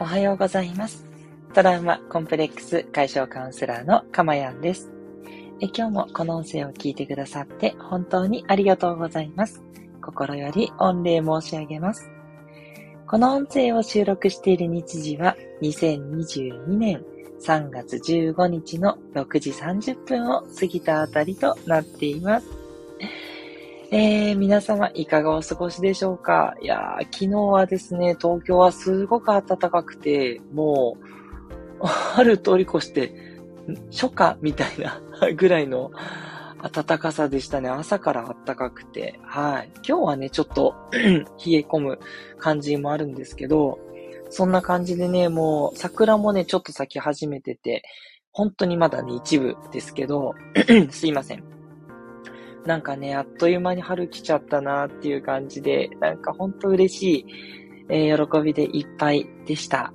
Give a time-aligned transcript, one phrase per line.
[0.00, 1.06] おはようございます。
[1.54, 4.90] トラウマコンプレックス解消カウンセラーのかまやんです
[5.60, 5.66] え。
[5.66, 9.62] 今日もこの音声を聞いてくださって本当にありがとうございます。
[10.02, 12.10] 心より御礼申し上げます。
[13.06, 17.04] この音声を収録している日時は2022年
[17.40, 22.63] 3月15日の6時30分を過ぎたあたりとなっています。
[23.90, 26.54] えー、皆様いかがお過ごしでしょうか？
[26.60, 30.96] いや、昨日はですね、東京はすごく暖かくて、も
[31.80, 33.12] う、 春通り越して、
[33.90, 35.00] 初夏みたいな
[35.36, 35.90] ぐらいの
[36.72, 37.68] 暖かさでしたね。
[37.68, 39.18] 朝から暖かくて。
[39.22, 39.70] はい。
[39.86, 41.24] 今日はね、ちょっと 冷え
[41.60, 41.98] 込む
[42.38, 43.78] 感じもあるんですけど、
[44.30, 47.82] そんな感じでね、もう桜もね、ちょっと咲き始めてて、
[48.32, 50.34] 本当にまだね、一部ですけど、
[50.90, 51.53] すいません。
[52.66, 57.26] なんかね、あっという間に春来ちゃったなっていう感じで、なんかほんと嬉しい、
[57.88, 59.92] えー、喜びでいっぱいでした。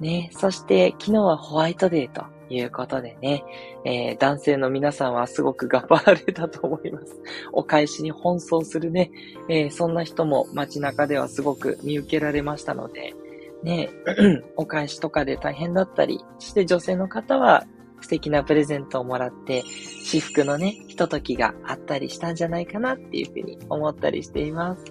[0.00, 3.44] ね、そして昨日はホワイトデーということでね、
[3.84, 7.20] えー、男性の皆さんはすごく頑張られたと思います。
[7.52, 9.10] お返しに奔走するね、
[9.48, 13.14] えー、そんな人も街中ではすごく見受けられましたので、
[13.62, 13.90] ね、
[14.56, 17.66] お返しとかで大変だったり、して女性の方は
[18.00, 19.62] 素敵なプレゼントをもらって、
[20.04, 24.84] 私服のね、ひとときがあったりしたんじゃないかなっていうふうに思ったりしています。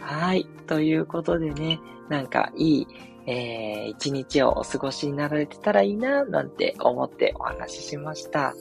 [0.00, 0.46] はい。
[0.66, 2.86] ということでね、なんかいい、
[3.26, 8.54] えー、一日をお過ごしになられてたらいいな、なんて思ってお話ししました。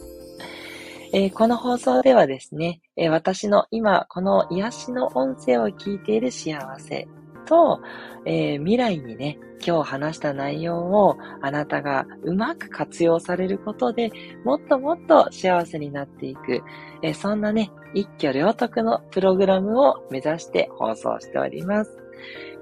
[1.11, 7.07] えー、この放送ではですね、えー、私の今、この癒しの音声を聞いている幸せ
[7.45, 7.81] と、
[8.25, 14.11] えー、未来にね、今日話した内容をあなたがうまく活用されることで
[14.43, 16.61] もっともっと幸せになっていく、
[17.01, 21.97] えー、そんなね、一挙両得のプログラムを目指して放送しております。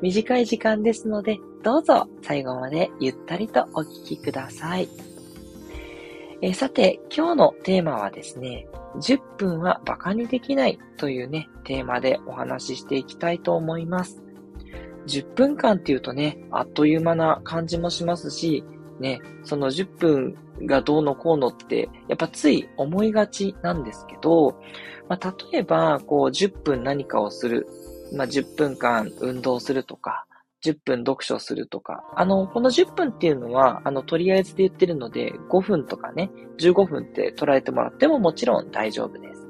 [0.02, 4.88] 短い時間ですので、どうぞ最後までゆったりとお聞きください。
[6.42, 14.24] え、さて、今日のテーマはですね、10分は馬鹿にできないというね、テーマでお話ししていきたいと思います。
[15.08, 18.64] 10分間っていうとね、あっという間な感じもしますし、
[19.00, 20.36] ね、その10分
[20.66, 24.60] がどうのこうのって、やっぱつい思いがちなんですけど、
[25.10, 27.68] まあ、例えば、こう、10分何かをする。
[28.14, 30.26] まあ、10分間運動するとか、
[30.64, 32.04] 10分読書するとか。
[32.16, 39.48] あの、この10分っていうのは、あの、とりあえずで言ってるので、5分とかね、15分って捉えてもらってももちろん大丈夫です。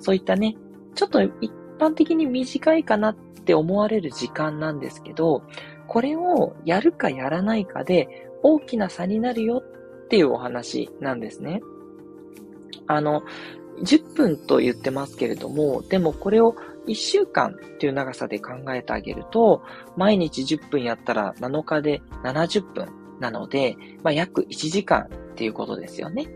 [0.00, 0.56] そういったね、
[0.94, 5.42] ちょっと一般的に短いかなって思われる時間なんですけど、
[5.88, 9.62] これをやるかやらないかで大きな差になるよ
[10.04, 11.60] っていうお話なんですね。
[12.86, 13.22] あの、
[13.82, 16.54] 10分と言ってますけれども、でもこれを
[16.86, 19.62] 1週間っていう長さで考えてあげると、
[19.96, 22.88] 毎日10分やったら7日で70分
[23.20, 26.28] なので、まあ、約1時間っていうことですよね。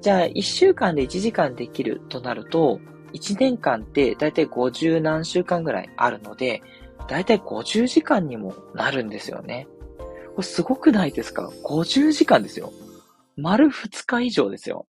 [0.00, 2.80] じゃあ、1週間で1時間できるとなると、
[3.12, 6.62] 1年間ってだいたい50何週間ぐらいあるので、
[7.08, 9.66] だいたい50時間にもなるんですよね。
[10.34, 12.72] これすごくないですか ?50 時間ですよ。
[13.36, 14.86] 丸2日以上ですよ。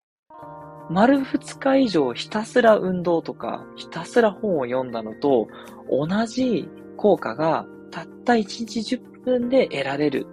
[0.89, 5.49] 丸2日以上ひたすら運動とか、ひたすら本を読んだのと、
[5.91, 10.27] 同じ効果がたった1日10分で得られる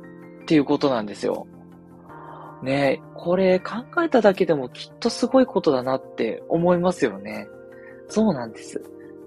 [0.44, 1.47] っていうことなんですよ。
[2.61, 7.47] ねこれ考えただけでもきっとすごいことだなって思いますよね。
[8.07, 8.81] そうなんです。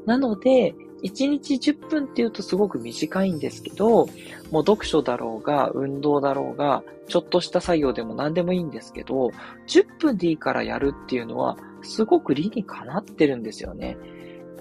[0.07, 4.07] なので、1日10分っていうとすごく短いんですけど、
[4.51, 9.31] もう読書だろうが、運動だろうが、ちょっとした作業でも何でもいいんですけど、
[9.69, 13.97] 10分でいいからやるっていうのは、すごく理にかなってるんですよね。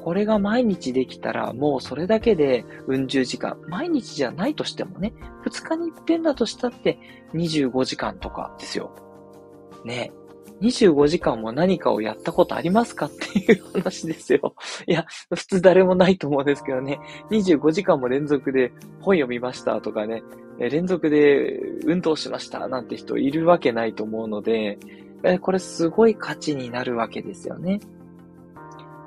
[0.04, 5.14] これが毎日できたら、もうそれだけで、うん十時間、毎日じゃないとしてもね、
[5.46, 7.00] 2日に一遍だとしたって
[7.34, 8.92] 25時間とかですよ。
[9.84, 10.12] ね。
[10.62, 14.56] 25時間も何かをやったことありますかっていう話ですよ。
[14.88, 17.00] いや、普通誰もないと思うんですけどね。
[17.30, 18.72] 25時間も連続で
[19.02, 20.24] 本読みましたとかね、
[20.60, 24.80] 連続で運動しましたなんて人いるわけないと思うので、
[25.42, 27.80] これすごい価値になるわけですよね。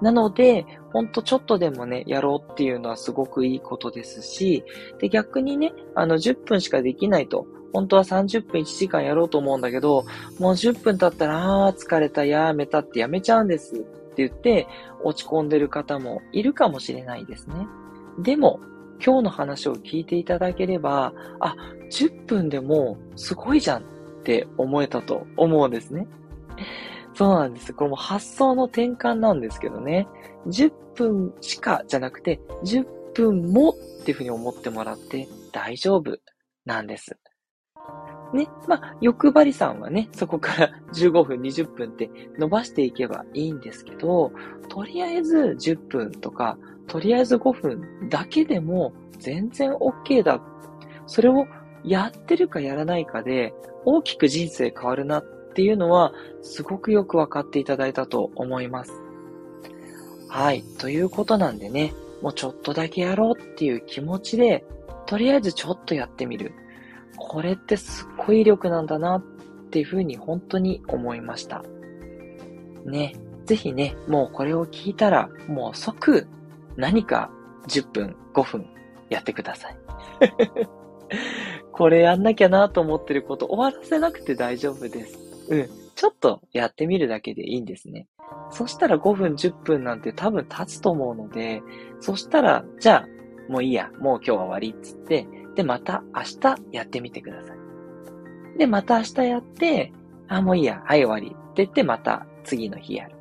[0.01, 4.65] なので、ほんとちょっとでもね、やろうっていうのはすごくいいことですし、
[5.01, 7.47] で、逆にね、あの、10分しかできないと。
[7.73, 10.05] 本当は30分1時間やろうと思うんだけど、
[10.39, 13.87] もう10分経ったら、あー疲れた、やめたってやめちゃうんですって
[14.17, 14.67] 言って、
[15.03, 17.67] 落ち込んでる方もいるかもしれないですね。
[18.19, 18.61] でも、
[19.05, 21.55] 今日の話を聞いていただければ、あ、
[21.91, 23.85] 10分でもすごいじゃんっ
[24.25, 26.07] て思えたと思うんですね。
[27.19, 27.73] そうなんです。
[27.73, 30.07] これも発想の転換なんですけどね。
[30.47, 33.75] 10分しかじゃなくて、10分もっ
[34.05, 36.17] ていうふうに思ってもらって大丈夫
[36.65, 37.19] なんです。
[38.33, 38.47] ね。
[38.69, 44.31] まあ、欲張りさんはね、そこから 15分、20分って伸ばしていけばいいんですけど、
[44.69, 46.57] とりあえず10分とか、
[46.87, 50.41] とりあえず5分だけでも全然 OK だ。
[51.09, 51.49] それを
[51.83, 53.53] やってるかやらないかで
[53.85, 58.93] 大きく人生変わるなっていうのはすごくよくわかっていただいたと思います。
[60.29, 60.63] はい。
[60.79, 64.65] ということなんでね、もうちょっとだけやろうっていう気持ちで、
[65.07, 66.53] とりあえずちょっとやってみる。
[67.17, 69.23] これってすっごい威力なんだなっ
[69.73, 71.65] ていうふうに本当に思いました。
[72.85, 73.17] ね。
[73.45, 76.29] ぜひね、もうこれを聞いたら、もう即
[76.77, 77.33] 何か
[77.67, 78.67] 10分、5分
[79.11, 79.77] やってください。
[81.73, 85.28] これやんなきゃなと思ってること終わらせなくて大丈夫です。
[85.49, 85.69] うん。
[85.95, 88.07] ちょっとやってみるだけでいいんですね。
[88.51, 91.63] そしたら5分、10分なんて多分経つと思うので、
[92.01, 98.59] そしたら、じゃあ、もういいや、もう今日は終わりっつって、で、また明日やってみてください。
[98.59, 99.93] で、また明日やって、
[100.29, 103.17] あ、もういいや、はい終わりって言って、また次の日やる。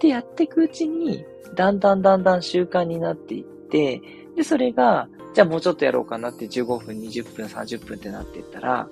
[0.00, 1.24] で、やっていくうちに、
[1.54, 4.00] だんだんだんだん習慣になっていって、
[4.34, 8.88] で、それが、じゃあもうちょっとやろうかなって15分、20分、30分ってなっていったら、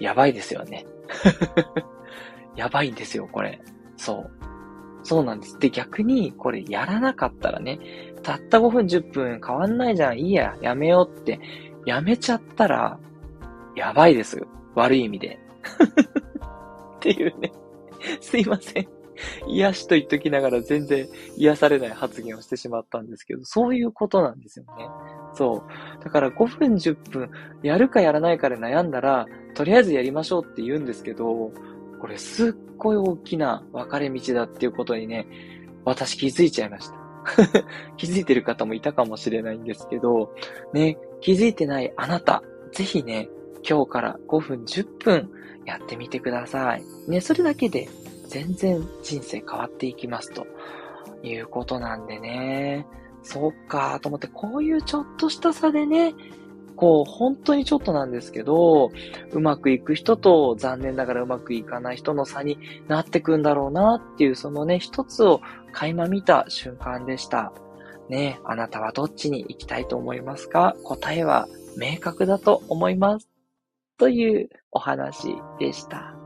[0.00, 0.86] やばいですよね。
[2.56, 3.60] やばいんですよ、これ。
[3.96, 4.30] そう。
[5.02, 5.58] そうなんです。
[5.58, 7.78] で、逆に、これやらなかったらね、
[8.22, 11.40] たった5分、10分変わんないじゃん、いいや、やめようって、
[11.86, 12.98] やめちゃったら、
[13.76, 14.46] やばいですよ。
[14.74, 15.38] 悪い意味で。
[16.96, 17.52] っていうね。
[18.20, 18.88] すいません。
[19.48, 24.88] 癒しと言っときながら全然癒されない発言をしてしまったんですけど、そういうことなんですよね。
[25.34, 26.04] そう。
[26.04, 27.30] だから5分10分
[27.62, 29.26] やるかやらないかで悩んだら、
[29.58, 31.50] とりあえずやりましょうって言うんですけど、
[32.00, 35.26] これすっごい大きな分かれ道だっていうことにね、
[35.84, 36.94] 私気づいちゃいました。
[37.98, 40.32] 気づいてる方もいたかもしれないんですけど、
[40.72, 43.28] ね、気づいてないあなた、ぜひね、
[43.68, 45.28] 今日から5分10分
[45.66, 46.84] やってみてください。
[47.08, 47.88] ね、それだけで
[48.28, 50.46] 全然人生変わっていきますと
[51.24, 52.86] いうことなんでね。
[53.24, 56.14] そっかと思って、こういうちょっとした差でね、
[56.78, 58.90] こう、本当にちょっとなんですけど、
[59.32, 62.58] うまくいく人と残念ながらうまくいかない人の差に
[62.88, 65.40] なってくんだろうなっていう、そのね、一つを
[65.72, 67.52] 垣間見た瞬間でした。
[68.08, 70.74] ねあなたはどっちに行きたいと思いますか？
[70.82, 71.46] 答えは
[71.76, 73.28] 明確だと思います。
[73.98, 75.28] というお話
[75.58, 76.17] でした。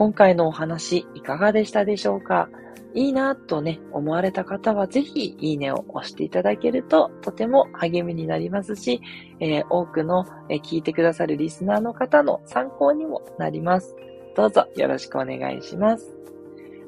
[0.00, 2.48] 今回のお話いかがでしたでしょうか？
[2.94, 9.02] いいなとね、思われた方はぜひいいねを押していただけるととても励みになりますし、
[9.40, 13.94] えー、多くの、え、聞いてくださるリスナーの方の参考にもなります。
[14.34, 16.16] どうぞよろしくお願いします。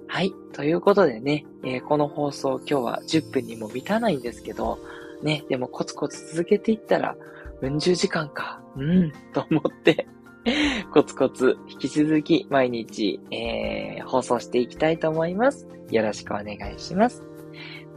[0.09, 0.33] はい。
[0.55, 4.79] ということでね、えー、この放送今日は10分にも満たないんですけど、
[5.23, 7.15] ね、でもコツコツ続けていったら、
[7.61, 10.07] うん十時間か、うん、と思って
[10.93, 15.69] コツコツ引き続き毎日、えー、放送していきたいと思います。
[15.91, 17.23] よろしくお願いします。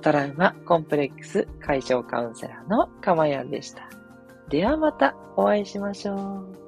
[0.01, 3.89] トラウマコンプレックス解消カウンセラーのかまやんでした。
[4.50, 6.64] ではまたお会いしましょう。